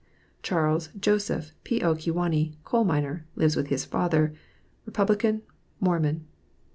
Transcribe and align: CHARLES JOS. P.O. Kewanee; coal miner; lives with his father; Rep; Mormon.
CHARLES 0.41 0.89
JOS. 0.99 1.51
P.O. 1.63 1.93
Kewanee; 1.93 2.55
coal 2.63 2.83
miner; 2.83 3.27
lives 3.35 3.55
with 3.55 3.67
his 3.67 3.85
father; 3.85 4.33
Rep; 4.87 5.41
Mormon. 5.79 6.25